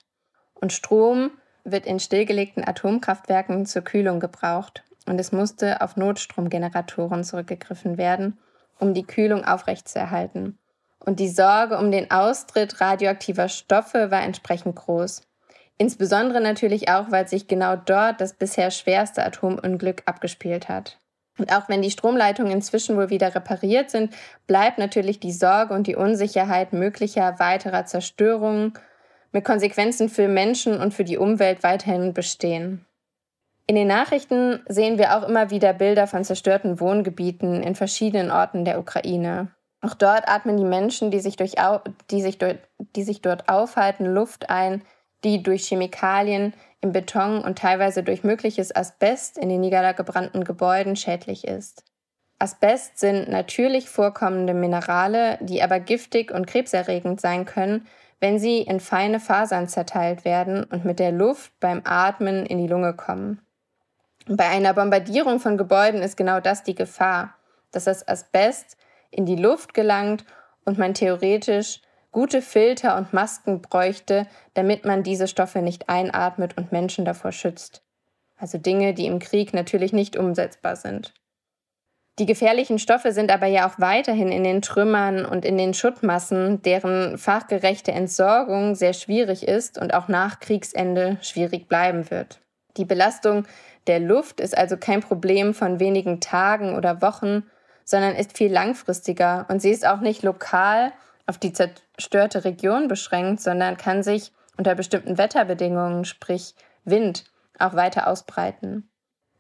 [0.55, 1.31] Und Strom
[1.65, 8.39] wird in stillgelegten Atomkraftwerken zur Kühlung gebraucht und es musste auf Notstromgeneratoren zurückgegriffen werden,
[8.79, 10.59] um die Kühlung aufrechtzuerhalten.
[11.05, 15.23] Und die Sorge um den Austritt radioaktiver Stoffe war entsprechend groß.
[15.79, 20.99] Insbesondere natürlich auch, weil sich genau dort das bisher schwerste Atomunglück abgespielt hat.
[21.39, 24.13] Und auch wenn die Stromleitungen inzwischen wohl wieder repariert sind,
[24.47, 28.75] bleibt natürlich die Sorge und die Unsicherheit möglicher weiterer Zerstörungen
[29.33, 32.85] mit Konsequenzen für Menschen und für die Umwelt weiterhin bestehen.
[33.67, 38.65] In den Nachrichten sehen wir auch immer wieder Bilder von zerstörten Wohngebieten in verschiedenen Orten
[38.65, 39.49] der Ukraine.
[39.83, 41.55] Auch dort atmen die Menschen, die sich, durch,
[42.11, 42.38] die sich,
[42.97, 44.83] die sich dort aufhalten, Luft ein,
[45.25, 51.47] die durch Chemikalien im Beton und teilweise durch mögliches Asbest in den niedergebrannten Gebäuden schädlich
[51.47, 51.85] ist.
[52.38, 57.87] Asbest sind natürlich vorkommende Minerale, die aber giftig und krebserregend sein können,
[58.19, 62.66] wenn sie in feine Fasern zerteilt werden und mit der Luft beim Atmen in die
[62.66, 63.40] Lunge kommen.
[64.27, 67.35] Bei einer Bombardierung von Gebäuden ist genau das die Gefahr,
[67.73, 68.77] dass das Asbest
[69.11, 70.25] in die Luft gelangt
[70.64, 71.81] und man theoretisch
[72.12, 77.83] gute Filter und Masken bräuchte, damit man diese Stoffe nicht einatmet und Menschen davor schützt.
[78.37, 81.14] Also Dinge, die im Krieg natürlich nicht umsetzbar sind.
[82.18, 86.61] Die gefährlichen Stoffe sind aber ja auch weiterhin in den Trümmern und in den Schuttmassen,
[86.62, 92.40] deren fachgerechte Entsorgung sehr schwierig ist und auch nach Kriegsende schwierig bleiben wird.
[92.77, 93.46] Die Belastung
[93.87, 97.44] der Luft ist also kein Problem von wenigen Tagen oder Wochen,
[97.90, 100.92] sondern ist viel langfristiger und sie ist auch nicht lokal
[101.26, 107.24] auf die zerstörte Region beschränkt, sondern kann sich unter bestimmten Wetterbedingungen, sprich Wind,
[107.59, 108.88] auch weiter ausbreiten.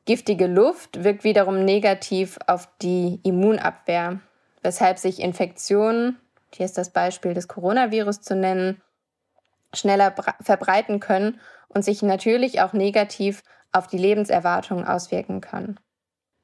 [0.04, 4.18] Giftige Luft wirkt wiederum negativ auf die Immunabwehr,
[4.62, 6.18] weshalb sich Infektionen,
[6.52, 8.82] hier ist das Beispiel des Coronavirus zu nennen,
[9.72, 15.78] schneller verbreiten können und sich natürlich auch negativ auf die Lebenserwartung auswirken können.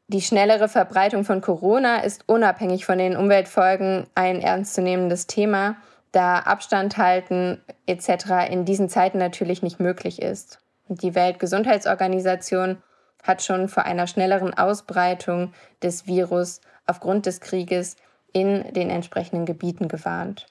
[0.09, 5.77] Die schnellere Verbreitung von Corona ist unabhängig von den Umweltfolgen ein ernstzunehmendes Thema,
[6.13, 8.49] da Abstand halten etc.
[8.49, 10.61] in diesen Zeiten natürlich nicht möglich ist.
[10.89, 12.81] Die Weltgesundheitsorganisation
[13.25, 17.97] hat schon vor einer schnelleren Ausbreitung des Virus aufgrund des Krieges
[18.33, 20.47] in den entsprechenden Gebieten gewarnt.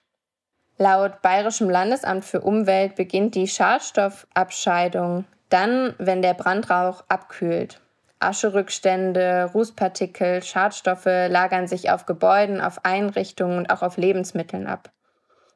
[0.77, 7.79] Laut Bayerischem Landesamt für Umwelt beginnt die Schadstoffabscheidung dann, wenn der Brandrauch abkühlt.
[8.25, 14.91] Ascherückstände, Rußpartikel, Schadstoffe lagern sich auf Gebäuden, auf Einrichtungen und auch auf Lebensmitteln ab.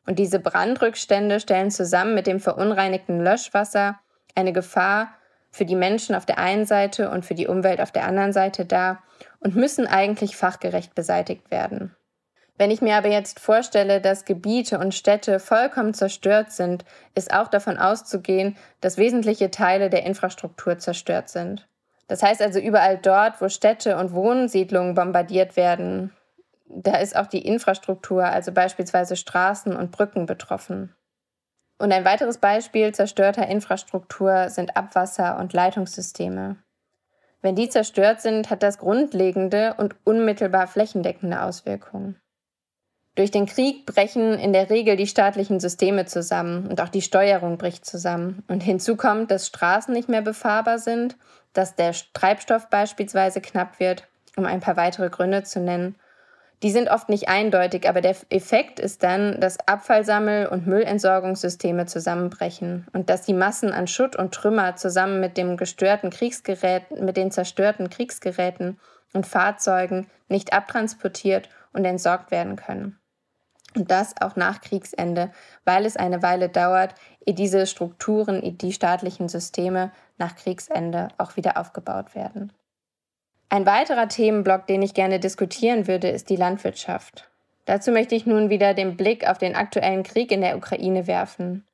[0.06, 4.00] Und diese Brandrückstände stellen zusammen mit dem verunreinigten Löschwasser
[4.36, 5.10] eine Gefahr
[5.52, 8.66] für die Menschen auf der einen Seite und für die Umwelt auf der anderen Seite
[8.66, 9.04] dar
[9.40, 11.96] und müssen eigentlich fachgerecht beseitigt werden.
[12.60, 16.84] Wenn ich mir aber jetzt vorstelle, dass Gebiete und Städte vollkommen zerstört sind,
[17.16, 21.69] ist auch davon auszugehen, dass wesentliche Teile der Infrastruktur zerstört sind.
[22.10, 26.12] Das heißt also überall dort, wo Städte und Wohnsiedlungen bombardiert werden,
[26.66, 30.96] da ist auch die Infrastruktur, also beispielsweise Straßen und Brücken betroffen.
[31.78, 36.58] Und ein weiteres Beispiel zerstörter Infrastruktur sind Abwasser- und Leitungssysteme.
[37.42, 42.20] Wenn die zerstört sind, hat das grundlegende und unmittelbar flächendeckende Auswirkungen.
[43.20, 47.58] Durch den Krieg brechen in der Regel die staatlichen Systeme zusammen und auch die Steuerung
[47.58, 48.44] bricht zusammen.
[48.48, 51.18] Und hinzu kommt, dass Straßen nicht mehr befahrbar sind
[51.54, 55.96] dass der Treibstoff beispielsweise knapp wird, um ein paar weitere Gründe zu nennen.
[56.62, 62.86] Die sind oft nicht eindeutig, aber der Effekt ist dann, dass Abfallsammel- und Müllentsorgungssysteme zusammenbrechen
[62.92, 67.32] und dass die Massen an Schutt und Trümmer zusammen mit dem gestörten Kriegsgerät, mit den
[67.32, 68.78] zerstörten Kriegsgeräten
[69.14, 72.99] und Fahrzeugen nicht abtransportiert und entsorgt werden können.
[73.80, 75.32] Und das auch nach Kriegsende,
[75.64, 81.38] weil es eine Weile dauert, ehe diese Strukturen, ehe die staatlichen Systeme nach Kriegsende auch
[81.38, 82.52] wieder aufgebaut werden.
[83.48, 87.30] Ein weiterer Themenblock, den ich gerne diskutieren würde, ist die Landwirtschaft.
[87.64, 91.66] Dazu möchte ich nun wieder den Blick auf den aktuellen Krieg in der Ukraine werfen.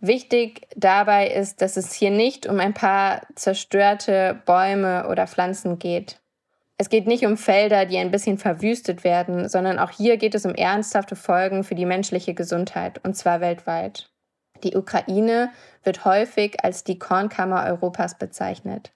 [0.00, 6.20] Wichtig dabei ist, dass es hier nicht um ein paar zerstörte Bäume oder Pflanzen geht.
[6.80, 10.46] Es geht nicht um Felder, die ein bisschen verwüstet werden, sondern auch hier geht es
[10.46, 14.12] um ernsthafte Folgen für die menschliche Gesundheit, und zwar weltweit.
[14.62, 15.50] Die Ukraine
[15.82, 18.92] wird häufig als die Kornkammer Europas bezeichnet,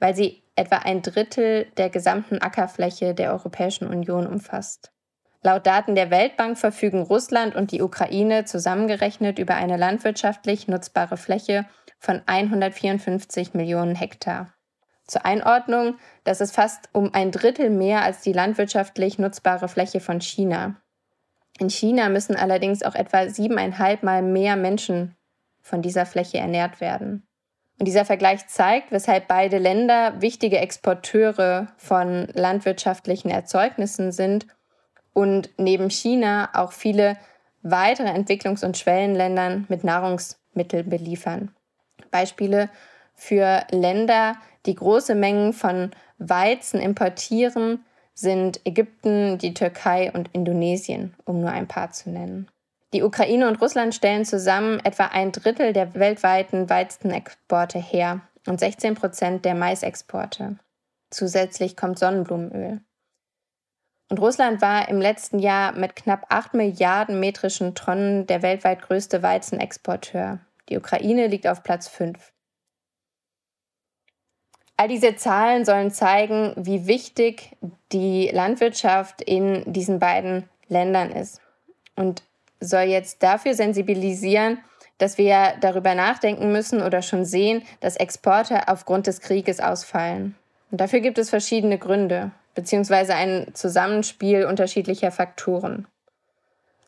[0.00, 4.90] weil sie etwa ein Drittel der gesamten Ackerfläche der Europäischen Union umfasst.
[5.44, 11.66] Laut Daten der Weltbank verfügen Russland und die Ukraine zusammengerechnet über eine landwirtschaftlich nutzbare Fläche
[12.00, 14.52] von 154 Millionen Hektar.
[15.12, 20.22] Zur Einordnung, das ist fast um ein Drittel mehr als die landwirtschaftlich nutzbare Fläche von
[20.22, 20.76] China.
[21.58, 25.14] In China müssen allerdings auch etwa siebeneinhalb Mal mehr Menschen
[25.60, 27.26] von dieser Fläche ernährt werden.
[27.78, 34.46] Und dieser Vergleich zeigt, weshalb beide Länder wichtige Exporteure von landwirtschaftlichen Erzeugnissen sind
[35.12, 37.18] und neben China auch viele
[37.60, 41.54] weitere Entwicklungs- und Schwellenländern mit Nahrungsmitteln beliefern.
[42.10, 42.70] Beispiele
[43.22, 44.34] für Länder,
[44.66, 51.68] die große Mengen von Weizen importieren, sind Ägypten, die Türkei und Indonesien, um nur ein
[51.68, 52.50] paar zu nennen.
[52.92, 58.96] Die Ukraine und Russland stellen zusammen etwa ein Drittel der weltweiten Weizenexporte her und 16
[58.96, 60.56] Prozent der Maisexporte.
[61.10, 62.80] Zusätzlich kommt Sonnenblumenöl.
[64.10, 69.22] Und Russland war im letzten Jahr mit knapp 8 Milliarden metrischen Tonnen der weltweit größte
[69.22, 70.40] Weizenexporteur.
[70.68, 72.31] Die Ukraine liegt auf Platz 5.
[74.76, 77.56] All diese Zahlen sollen zeigen, wie wichtig
[77.92, 81.40] die Landwirtschaft in diesen beiden Ländern ist.
[81.94, 82.22] Und
[82.58, 84.58] soll jetzt dafür sensibilisieren,
[84.98, 90.36] dass wir darüber nachdenken müssen oder schon sehen, dass Exporte aufgrund des Krieges ausfallen.
[90.70, 95.86] Und dafür gibt es verschiedene Gründe, beziehungsweise ein Zusammenspiel unterschiedlicher Faktoren.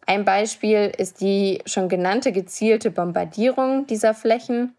[0.06, 4.74] Ein Beispiel ist die schon genannte gezielte Bombardierung dieser Flächen,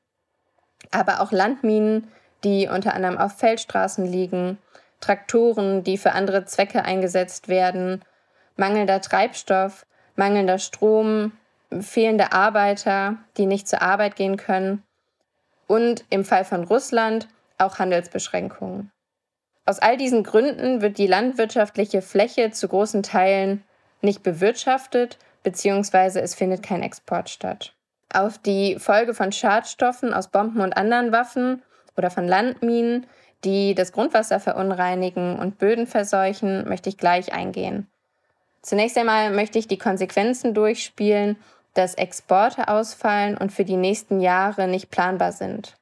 [0.91, 2.07] aber auch Landminen,
[2.45, 4.57] die unter anderem auf Feldstraßen liegen,
[5.01, 8.05] Traktoren, die für andere Zwecke eingesetzt werden,
[8.55, 11.33] mangelnder Treibstoff mangelnder Strom,
[11.81, 14.83] fehlende Arbeiter, die nicht zur Arbeit gehen können
[15.67, 17.27] und im Fall von Russland
[17.57, 18.91] auch Handelsbeschränkungen.
[19.65, 23.63] Aus all diesen Gründen wird die landwirtschaftliche Fläche zu großen Teilen
[24.01, 27.73] nicht bewirtschaftet, beziehungsweise es findet kein Export statt.
[28.13, 31.63] Auf die Folge von Schadstoffen aus Bomben und anderen Waffen
[31.97, 33.07] oder von Landminen,
[33.43, 37.87] die das Grundwasser verunreinigen und Böden verseuchen, möchte ich gleich eingehen.
[38.61, 41.37] Zunächst einmal möchte ich die Konsequenzen durchspielen,
[41.75, 45.77] dass Exporte ausfallen und für die nächsten Jahre nicht planbar sind.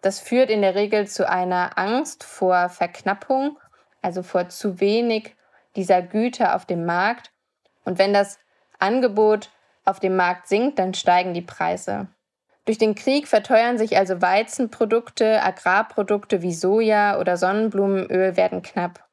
[0.00, 3.56] Das führt in der Regel zu einer Angst vor Verknappung,
[4.00, 5.36] also vor zu wenig
[5.76, 7.30] dieser Güter auf dem Markt.
[7.84, 8.40] Und wenn das
[8.80, 9.50] Angebot
[9.84, 12.08] auf dem Markt sinkt, dann steigen die Preise.
[12.64, 19.04] Durch den Krieg verteuern sich also Weizenprodukte, Agrarprodukte wie Soja oder Sonnenblumenöl werden knapp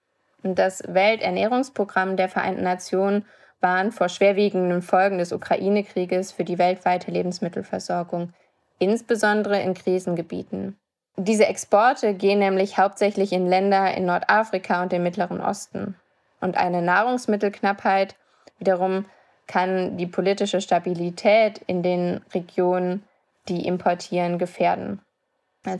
[0.43, 3.25] und das Welternährungsprogramm der Vereinten Nationen
[3.61, 8.33] warnt vor schwerwiegenden Folgen des Ukraine-Krieges für die weltweite Lebensmittelversorgung,
[8.79, 10.77] insbesondere in Krisengebieten.
[11.17, 15.95] Diese Exporte gehen nämlich hauptsächlich in Länder in Nordafrika und dem Mittleren Osten.
[16.39, 18.15] Und eine Nahrungsmittelknappheit
[18.59, 19.05] wiederum
[19.45, 23.03] kann die politische Stabilität in den Regionen,
[23.49, 25.01] die importieren, gefährden.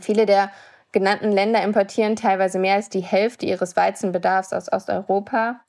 [0.00, 0.50] Viele der
[0.92, 5.60] genannten Länder importieren teilweise mehr als die Hälfte ihres Weizenbedarfs aus Osteuropa.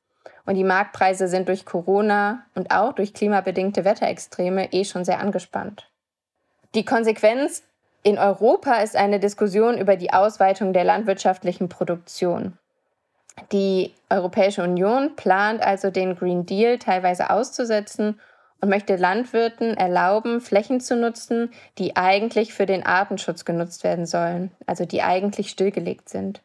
[0.46, 5.88] Und die Marktpreise sind durch Corona und auch durch klimabedingte Wetterextreme eh schon sehr angespannt.
[6.74, 7.64] Die Konsequenz
[8.04, 12.58] in Europa ist eine Diskussion über die Ausweitung der landwirtschaftlichen Produktion.
[13.52, 18.20] Die Europäische Union plant also den Green Deal teilweise auszusetzen
[18.62, 24.52] und möchte Landwirten erlauben, Flächen zu nutzen, die eigentlich für den Artenschutz genutzt werden sollen,
[24.68, 26.42] also die eigentlich stillgelegt sind.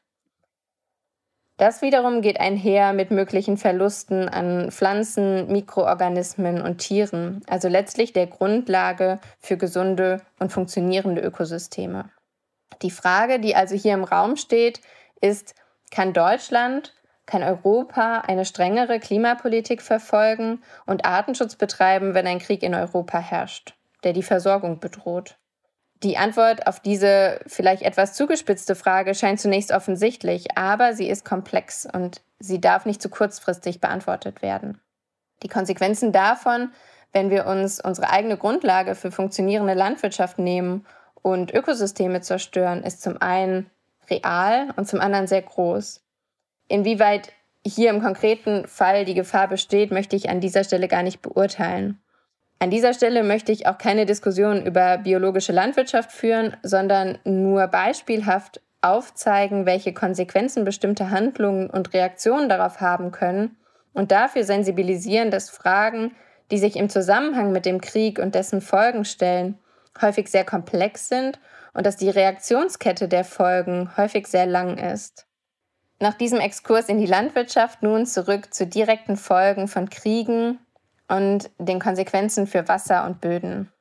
[1.59, 8.27] Das wiederum geht einher mit möglichen Verlusten an Pflanzen, Mikroorganismen und Tieren, also letztlich der
[8.27, 12.11] Grundlage für gesunde und funktionierende Ökosysteme.
[12.83, 14.83] Die Frage, die also hier im Raum steht,
[15.23, 15.55] ist,
[15.91, 16.93] kann Deutschland
[17.27, 23.75] kann Europa eine strengere Klimapolitik verfolgen und Artenschutz betreiben, wenn ein Krieg in Europa herrscht,
[24.05, 25.37] der die Versorgung bedroht?
[26.03, 31.87] Die Antwort auf diese vielleicht etwas zugespitzte Frage scheint zunächst offensichtlich, aber sie ist komplex
[31.91, 34.81] und sie darf nicht zu kurzfristig beantwortet werden.
[35.43, 36.71] Die Konsequenzen davon,
[37.12, 40.87] wenn wir uns unsere eigene Grundlage für funktionierende Landwirtschaft nehmen
[41.23, 43.71] und Ökosysteme zerstören, ist zum einen
[44.11, 46.06] real und zum anderen sehr groß.
[46.69, 47.33] Inwieweit
[47.65, 52.01] hier im konkreten Fall die Gefahr besteht, möchte ich an dieser Stelle gar nicht beurteilen.
[52.59, 58.61] An dieser Stelle möchte ich auch keine Diskussion über biologische Landwirtschaft führen, sondern nur beispielhaft
[58.81, 63.57] aufzeigen, welche Konsequenzen bestimmte Handlungen und Reaktionen darauf haben können
[63.93, 66.15] und dafür sensibilisieren, dass Fragen,
[66.51, 69.59] die sich im Zusammenhang mit dem Krieg und dessen Folgen stellen,
[70.01, 71.41] häufig sehr komplex sind
[71.75, 75.27] und dass die Reaktionskette der Folgen häufig sehr lang ist.
[75.99, 80.59] Nach diesem Exkurs in die Landwirtschaft nun zurück zu direkten Folgen von Kriegen
[81.09, 83.73] und den Konsequenzen für Wasser und Böden.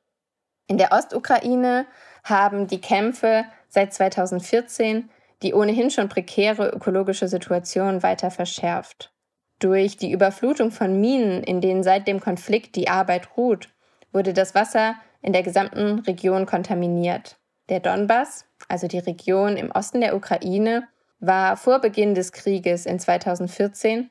[0.66, 1.86] In der Ostukraine
[2.24, 5.10] haben die Kämpfe seit 2014
[5.42, 9.12] die ohnehin schon prekäre ökologische Situation weiter verschärft.
[9.58, 13.70] Durch die Überflutung von Minen, in denen seit dem Konflikt die Arbeit ruht,
[14.12, 17.36] wurde das Wasser in der gesamten Region kontaminiert.
[17.68, 22.98] Der Donbass, also die Region im Osten der Ukraine, war vor Beginn des Krieges in
[22.98, 24.10] 2014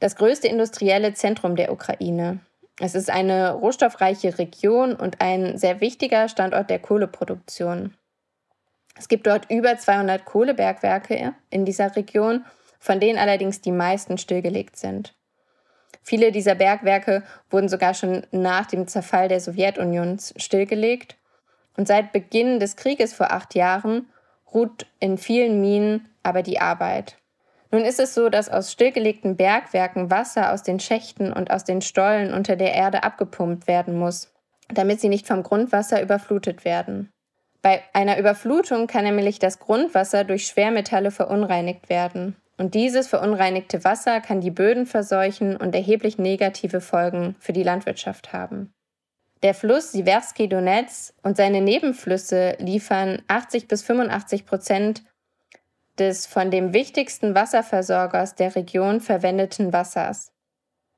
[0.00, 2.40] das größte industrielle Zentrum der Ukraine.
[2.80, 7.94] Es ist eine rohstoffreiche Region und ein sehr wichtiger Standort der Kohleproduktion.
[8.96, 12.44] Es gibt dort über 200 Kohlebergwerke in dieser Region,
[12.78, 15.14] von denen allerdings die meisten stillgelegt sind.
[16.02, 21.16] Viele dieser Bergwerke wurden sogar schon nach dem Zerfall der Sowjetunion stillgelegt.
[21.76, 24.06] Und seit Beginn des Krieges vor acht Jahren
[24.54, 27.16] ruht in vielen Minen aber die Arbeit.
[27.70, 31.82] Nun ist es so, dass aus stillgelegten Bergwerken Wasser aus den Schächten und aus den
[31.82, 34.32] Stollen unter der Erde abgepumpt werden muss,
[34.68, 37.10] damit sie nicht vom Grundwasser überflutet werden.
[37.60, 42.36] Bei einer Überflutung kann nämlich das Grundwasser durch Schwermetalle verunreinigt werden.
[42.56, 48.32] Und dieses verunreinigte Wasser kann die Böden verseuchen und erheblich negative Folgen für die Landwirtschaft
[48.32, 48.72] haben.
[49.42, 55.04] Der Fluss Siversky Donetsk und seine Nebenflüsse liefern 80 bis 85 Prozent
[55.98, 60.32] des von dem wichtigsten Wasserversorgers der Region verwendeten Wassers.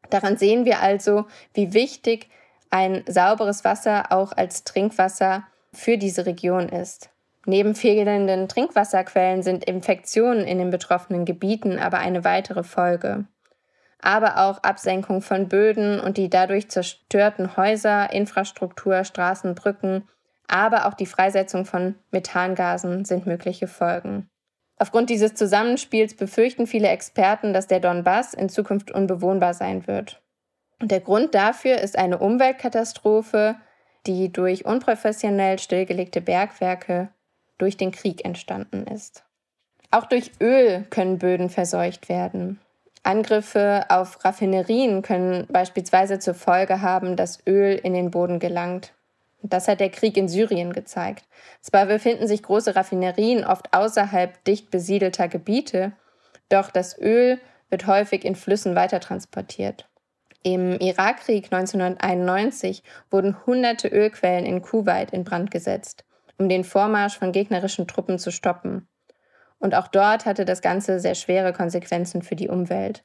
[0.09, 2.29] Daran sehen wir also, wie wichtig
[2.71, 7.11] ein sauberes Wasser auch als Trinkwasser für diese Region ist.
[7.47, 13.25] Neben fehlenden Trinkwasserquellen sind Infektionen in den betroffenen Gebieten aber eine weitere Folge.
[14.03, 20.09] Aber auch Absenkung von Böden und die dadurch zerstörten Häuser, Infrastruktur, Straßen, Brücken,
[20.49, 24.29] aber auch die Freisetzung von Methangasen sind mögliche Folgen.
[24.79, 30.23] Aufgrund dieses Zusammenspiels befürchten viele Experten, dass der Donbass in Zukunft unbewohnbar sein wird.
[30.81, 33.57] Und der Grund dafür ist eine Umweltkatastrophe,
[34.07, 37.11] die durch unprofessionell stillgelegte Bergwerke
[37.59, 39.25] durch den Krieg entstanden ist.
[39.91, 42.59] Auch durch Öl können Böden verseucht werden.
[43.03, 48.93] Angriffe auf Raffinerien können beispielsweise zur Folge haben, dass Öl in den Boden gelangt.
[49.43, 51.25] Das hat der Krieg in Syrien gezeigt.
[51.63, 55.93] Zwar befinden sich große Raffinerien oft außerhalb dicht besiedelter Gebiete,
[56.51, 59.89] doch das Öl wird häufig in Flüssen weitertransportiert.
[60.43, 66.05] Im Irakkrieg 1991 wurden hunderte Ölquellen in Kuwait in Brand gesetzt,
[66.39, 68.89] um den Vormarsch von gegnerischen Truppen zu stoppen.
[69.61, 73.05] Und auch dort hatte das Ganze sehr schwere Konsequenzen für die Umwelt.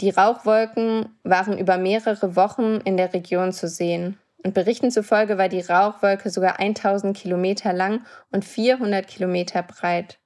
[0.00, 5.48] Die Rauchwolken waren über mehrere Wochen in der Region zu sehen und Berichten zufolge war
[5.48, 10.18] die Rauchwolke sogar 1000 Kilometer lang und 400 Kilometer breit.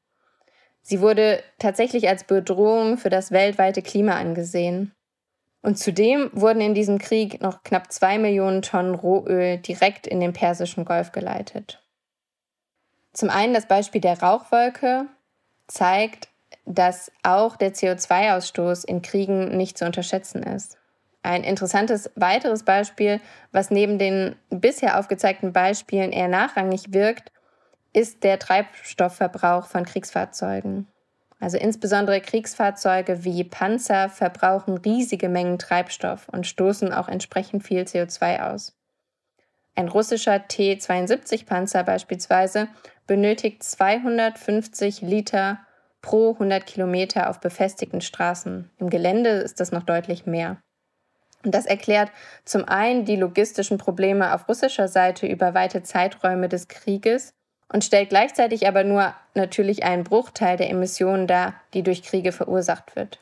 [0.82, 4.92] Sie wurde tatsächlich als Bedrohung für das weltweite Klima angesehen.
[5.62, 10.34] Und zudem wurden in diesem Krieg noch knapp zwei Millionen Tonnen Rohöl direkt in den
[10.34, 11.82] Persischen Golf geleitet.
[13.14, 15.06] Zum einen das Beispiel der Rauchwolke
[15.66, 16.28] zeigt,
[16.66, 20.78] dass auch der CO2-Ausstoß in Kriegen nicht zu unterschätzen ist.
[21.22, 27.32] Ein interessantes weiteres Beispiel, was neben den bisher aufgezeigten Beispielen eher nachrangig wirkt,
[27.94, 30.86] ist der Treibstoffverbrauch von Kriegsfahrzeugen.
[31.40, 38.52] Also insbesondere Kriegsfahrzeuge wie Panzer verbrauchen riesige Mengen Treibstoff und stoßen auch entsprechend viel CO2
[38.52, 38.76] aus.
[39.74, 42.68] Ein russischer T-72-Panzer beispielsweise
[43.06, 45.58] benötigt 250 Liter
[46.00, 48.70] pro 100 Kilometer auf befestigten Straßen.
[48.78, 50.58] Im Gelände ist das noch deutlich mehr.
[51.44, 52.10] Und das erklärt
[52.44, 57.32] zum einen die logistischen Probleme auf russischer Seite über weite Zeiträume des Krieges
[57.68, 62.96] und stellt gleichzeitig aber nur natürlich einen Bruchteil der Emissionen dar, die durch Kriege verursacht
[62.96, 63.20] wird.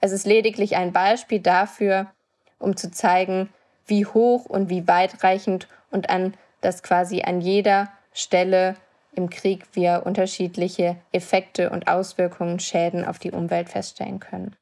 [0.00, 2.12] Es ist lediglich ein Beispiel dafür,
[2.58, 3.48] um zu zeigen,
[3.86, 8.76] wie hoch und wie weitreichend und an das quasi an jeder Stelle
[9.16, 14.56] im Krieg wir unterschiedliche Effekte und Auswirkungen, Schäden auf die Umwelt feststellen können.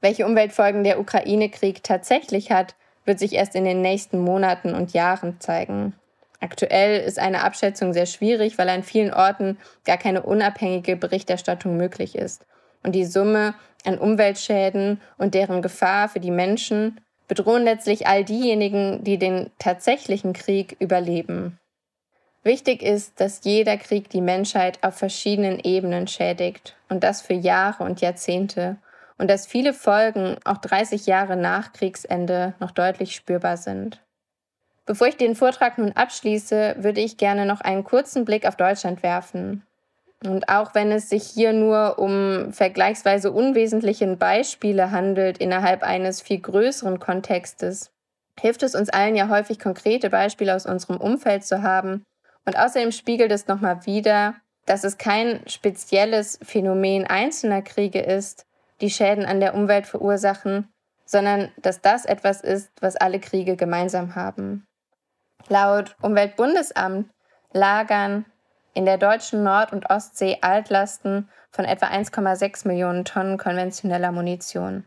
[0.00, 5.40] Welche Umweltfolgen der Ukraine-Krieg tatsächlich hat, wird sich erst in den nächsten Monaten und Jahren
[5.40, 5.94] zeigen.
[6.40, 12.14] Aktuell ist eine Abschätzung sehr schwierig, weil an vielen Orten gar keine unabhängige Berichterstattung möglich
[12.14, 12.46] ist.
[12.84, 13.54] Und die Summe
[13.84, 20.32] an Umweltschäden und deren Gefahr für die Menschen bedrohen letztlich all diejenigen, die den tatsächlichen
[20.32, 21.57] Krieg überleben.
[22.48, 27.84] Wichtig ist, dass jeder Krieg die Menschheit auf verschiedenen Ebenen schädigt und das für Jahre
[27.84, 28.78] und Jahrzehnte
[29.18, 34.00] und dass viele Folgen auch 30 Jahre nach Kriegsende noch deutlich spürbar sind.
[34.86, 39.02] Bevor ich den Vortrag nun abschließe, würde ich gerne noch einen kurzen Blick auf Deutschland
[39.02, 39.62] werfen.
[40.24, 46.40] Und auch wenn es sich hier nur um vergleichsweise unwesentliche Beispiele handelt innerhalb eines viel
[46.40, 47.90] größeren Kontextes,
[48.40, 52.06] hilft es uns allen ja häufig konkrete Beispiele aus unserem Umfeld zu haben.
[52.48, 54.34] Und außerdem spiegelt es nochmal wieder,
[54.64, 58.46] dass es kein spezielles Phänomen einzelner Kriege ist,
[58.80, 60.66] die Schäden an der Umwelt verursachen,
[61.04, 64.66] sondern dass das etwas ist, was alle Kriege gemeinsam haben.
[65.48, 67.10] Laut Umweltbundesamt
[67.52, 68.24] lagern
[68.72, 74.86] in der deutschen Nord- und Ostsee Altlasten von etwa 1,6 Millionen Tonnen konventioneller Munition.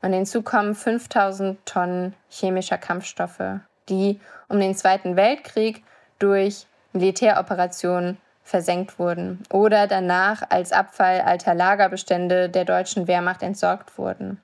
[0.00, 4.18] Und hinzu kommen 5000 Tonnen chemischer Kampfstoffe, die
[4.48, 5.84] um den Zweiten Weltkrieg
[6.18, 6.66] durch
[6.96, 14.40] Militäroperationen versenkt wurden oder danach als Abfall alter Lagerbestände der deutschen Wehrmacht entsorgt wurden.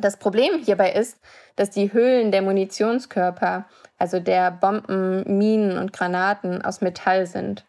[0.00, 1.18] Das Problem hierbei ist,
[1.56, 3.66] dass die Hüllen der Munitionskörper,
[3.98, 7.66] also der Bomben, Minen und Granaten, aus Metall sind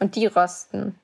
[0.00, 0.98] und die rosten.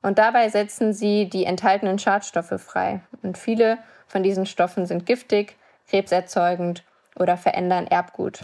[0.00, 3.00] Und dabei setzen sie die enthaltenen Schadstoffe frei.
[3.22, 5.56] Und viele von diesen Stoffen sind giftig,
[5.88, 6.84] krebserzeugend
[7.18, 8.40] oder verändern Erbgut.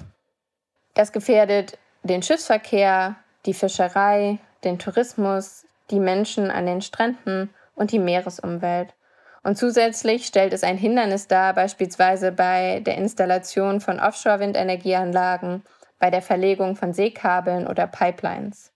[0.95, 3.16] Das gefährdet den Schiffsverkehr,
[3.47, 8.95] die Fischerei, den Tourismus, die Menschen an den Stränden und die Meeresumwelt.
[9.43, 15.64] Und zusätzlich stellt es ein Hindernis dar, beispielsweise bei der Installation von Offshore-Windenergieanlagen,
[15.99, 18.72] bei der Verlegung von Seekabeln oder Pipelines.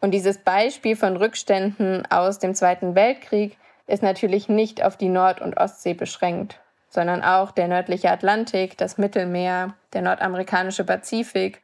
[0.00, 3.56] Und dieses Beispiel von Rückständen aus dem Zweiten Weltkrieg
[3.86, 8.98] ist natürlich nicht auf die Nord- und Ostsee beschränkt, sondern auch der nördliche Atlantik, das
[8.98, 11.62] Mittelmeer, der nordamerikanische Pazifik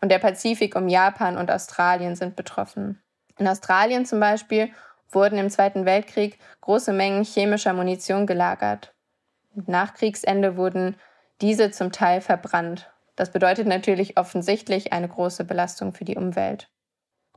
[0.00, 3.02] und der Pazifik um Japan und Australien sind betroffen.
[3.38, 4.70] In Australien zum Beispiel
[5.10, 8.92] wurden im Zweiten Weltkrieg große Mengen chemischer Munition gelagert.
[9.66, 10.96] Nach Kriegsende wurden
[11.40, 12.90] diese zum Teil verbrannt.
[13.16, 16.68] Das bedeutet natürlich offensichtlich eine große Belastung für die Umwelt.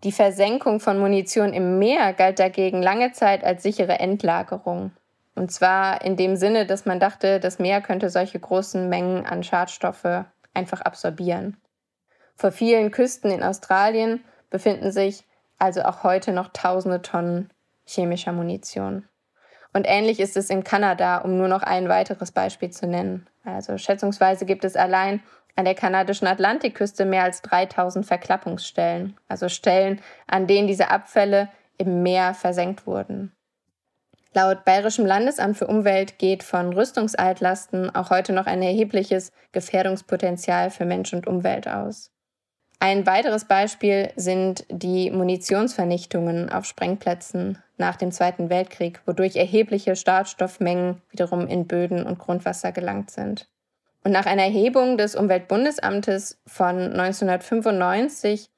[0.03, 4.91] Die Versenkung von Munition im Meer galt dagegen lange Zeit als sichere Endlagerung.
[5.35, 9.43] Und zwar in dem Sinne, dass man dachte, das Meer könnte solche großen Mengen an
[9.43, 11.57] Schadstoffe einfach absorbieren.
[12.37, 15.23] Vor vielen Küsten in Australien befinden sich
[15.57, 17.49] also auch heute noch tausende Tonnen
[17.83, 19.07] chemischer Munition.
[19.73, 23.27] Und ähnlich ist es in Kanada, um nur noch ein weiteres Beispiel zu nennen.
[23.43, 25.21] Also schätzungsweise gibt es allein
[25.55, 32.03] an der kanadischen Atlantikküste mehr als 3000 Verklappungsstellen, also Stellen, an denen diese Abfälle im
[32.03, 33.31] Meer versenkt wurden.
[34.33, 40.85] Laut Bayerischem Landesamt für Umwelt geht von Rüstungsaltlasten auch heute noch ein erhebliches Gefährdungspotenzial für
[40.85, 42.11] Mensch und Umwelt aus.
[42.79, 51.01] Ein weiteres Beispiel sind die Munitionsvernichtungen auf Sprengplätzen nach dem Zweiten Weltkrieg, wodurch erhebliche Startstoffmengen
[51.09, 53.47] wiederum in Böden und Grundwasser gelangt sind.
[54.03, 58.49] Und nach einer Erhebung des Umweltbundesamtes von 1995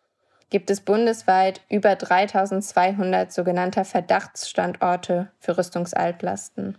[0.49, 6.77] gibt es bundesweit über 3200 sogenannter Verdachtsstandorte für Rüstungsaltlasten.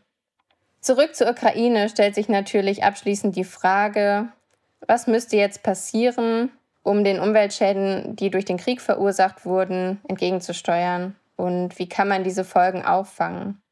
[0.81, 4.29] Zurück zur Ukraine stellt sich natürlich abschließend die Frage,
[4.87, 6.51] was müsste jetzt passieren,
[6.83, 11.17] um den Umweltschäden, die durch den Krieg verursacht wurden, entgegenzusteuern?
[11.37, 13.63] Und wie kann man diese Folgen auffangen?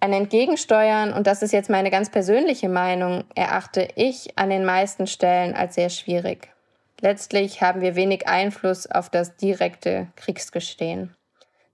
[0.00, 5.06] Ein Entgegensteuern, und das ist jetzt meine ganz persönliche Meinung, erachte ich an den meisten
[5.06, 6.48] Stellen als sehr schwierig.
[7.00, 11.14] Letztlich haben wir wenig Einfluss auf das direkte Kriegsgestehen.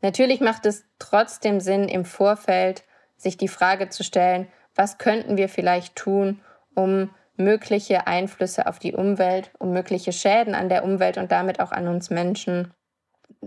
[0.00, 2.84] Natürlich macht es trotzdem Sinn, im Vorfeld
[3.16, 6.40] sich die Frage zu stellen, was könnten wir vielleicht tun,
[6.74, 11.72] um mögliche Einflüsse auf die Umwelt, um mögliche Schäden an der Umwelt und damit auch
[11.72, 12.72] an uns Menschen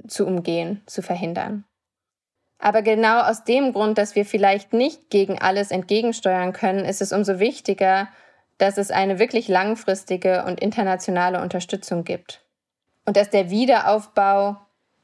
[0.08, 1.64] zu umgehen, zu verhindern.
[2.60, 7.14] Aber genau aus dem Grund, dass wir vielleicht nicht gegen alles entgegensteuern können, ist es
[7.14, 8.10] umso wichtiger,
[8.58, 12.42] dass es eine wirklich langfristige und internationale Unterstützung gibt.
[13.06, 14.58] Und dass der Wiederaufbau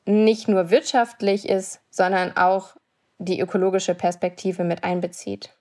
[0.06, 2.76] nicht nur wirtschaftlich ist, sondern auch
[3.20, 5.56] die ökologische Perspektive mit einbezieht.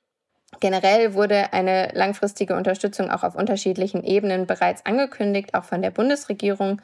[0.60, 6.80] Generell wurde eine langfristige Unterstützung auch auf unterschiedlichen Ebenen bereits angekündigt, auch von der Bundesregierung.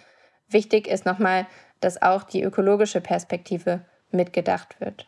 [0.48, 1.46] Wichtig ist nochmal,
[1.80, 5.06] dass auch die ökologische Perspektive mitgedacht wird.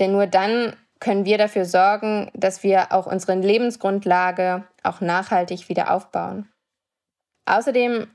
[0.00, 5.92] Denn nur dann können wir dafür sorgen, dass wir auch unsere Lebensgrundlage auch nachhaltig wieder
[5.92, 6.48] aufbauen.
[7.46, 8.08] Außerdem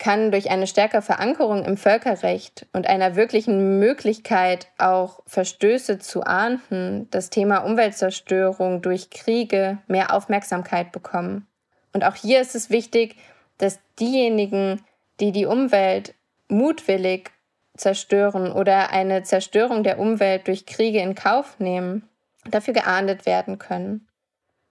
[0.00, 7.06] kann durch eine stärkere Verankerung im Völkerrecht und einer wirklichen Möglichkeit, auch Verstöße zu ahnden,
[7.10, 11.46] das Thema Umweltzerstörung durch Kriege mehr Aufmerksamkeit bekommen.
[11.92, 13.16] Und auch hier ist es wichtig,
[13.58, 14.80] dass diejenigen,
[15.20, 16.14] die die Umwelt
[16.48, 17.30] mutwillig
[17.76, 22.08] zerstören oder eine Zerstörung der Umwelt durch Kriege in Kauf nehmen,
[22.50, 24.08] dafür geahndet werden können.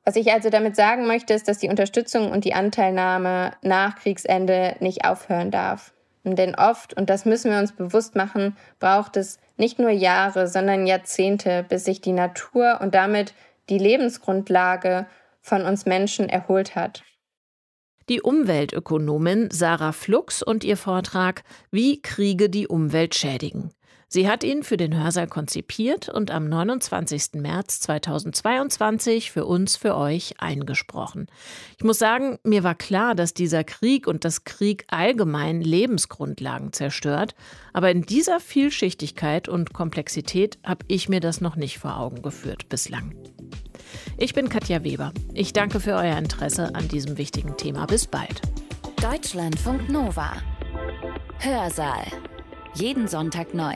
[0.09, 4.75] Was ich also damit sagen möchte, ist, dass die Unterstützung und die Anteilnahme nach Kriegsende
[4.79, 5.93] nicht aufhören darf.
[6.23, 10.87] Denn oft, und das müssen wir uns bewusst machen, braucht es nicht nur Jahre, sondern
[10.87, 13.35] Jahrzehnte, bis sich die Natur und damit
[13.69, 15.05] die Lebensgrundlage
[15.41, 17.03] von uns Menschen erholt hat.
[18.09, 23.75] Die Umweltökonomin Sarah Flux und ihr Vortrag Wie Kriege die Umwelt schädigen.
[24.11, 27.33] Sie hat ihn für den Hörsaal konzipiert und am 29.
[27.35, 31.27] März 2022 für uns, für euch eingesprochen.
[31.77, 37.35] Ich muss sagen, mir war klar, dass dieser Krieg und das Krieg allgemein Lebensgrundlagen zerstört,
[37.71, 42.67] aber in dieser Vielschichtigkeit und Komplexität habe ich mir das noch nicht vor Augen geführt
[42.67, 43.13] bislang.
[44.17, 45.13] Ich bin Katja Weber.
[45.35, 47.85] Ich danke für euer Interesse an diesem wichtigen Thema.
[47.85, 48.41] Bis bald.
[49.03, 50.33] Deutschlandfunk Nova.
[51.37, 52.05] Hörsaal.
[52.73, 53.75] Jeden Sonntag neu